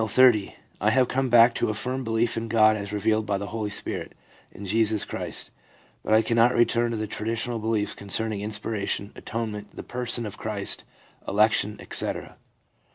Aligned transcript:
* 0.35 0.81
I 0.81 0.89
have 0.89 1.07
come 1.09 1.29
back 1.29 1.53
to 1.53 1.69
a 1.69 1.75
firm 1.75 2.03
belief 2.03 2.35
in 2.35 2.47
God 2.47 2.75
as 2.75 2.91
revealed 2.91 3.27
by 3.27 3.37
the 3.37 3.45
Holy 3.53 3.69
Spirit 3.69 4.13
in 4.51 4.65
Jesus 4.65 5.05
Christ, 5.05 5.51
but 6.01 6.11
I 6.11 6.23
can 6.23 6.35
not 6.35 6.55
return 6.55 6.89
to 6.89 6.97
the 6.97 7.05
traditional 7.05 7.59
beliefs 7.59 7.93
concerning 7.93 8.39
inspira 8.39 8.87
tion, 8.87 9.11
atonement, 9.15 9.75
the 9.75 9.83
person 9.83 10.25
of 10.25 10.39
Christ, 10.39 10.85
election, 11.27 11.77
etc/ 11.79 12.29
F. 12.31 12.37